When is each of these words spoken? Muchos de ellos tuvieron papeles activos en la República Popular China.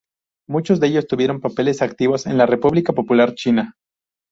Muchos 0.49 0.79
de 0.79 0.87
ellos 0.87 1.05
tuvieron 1.05 1.41
papeles 1.41 1.83
activos 1.83 2.25
en 2.25 2.35
la 2.39 2.47
República 2.47 2.91
Popular 2.91 3.35
China. 3.35 3.75